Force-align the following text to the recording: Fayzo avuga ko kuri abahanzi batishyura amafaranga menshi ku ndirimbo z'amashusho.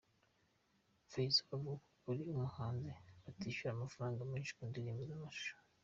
Fayzo 1.11 1.41
avuga 1.55 1.73
ko 1.83 1.87
kuri 2.01 2.21
abahanzi 2.33 2.89
batishyura 3.23 3.69
amafaranga 3.73 4.29
menshi 4.31 4.51
ku 4.55 4.63
ndirimbo 4.69 5.01
z'amashusho. 5.09 5.53